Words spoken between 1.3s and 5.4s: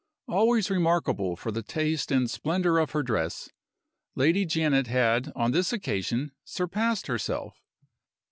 for the taste and splendor of her dress, Lady Janet had